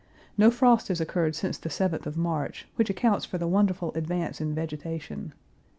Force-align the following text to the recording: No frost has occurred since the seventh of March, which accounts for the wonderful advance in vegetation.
No 0.35 0.49
frost 0.49 0.87
has 0.87 0.99
occurred 0.99 1.35
since 1.35 1.59
the 1.59 1.69
seventh 1.69 2.07
of 2.07 2.17
March, 2.17 2.67
which 2.75 2.89
accounts 2.89 3.23
for 3.23 3.37
the 3.37 3.47
wonderful 3.47 3.93
advance 3.93 4.41
in 4.41 4.55
vegetation. 4.55 5.31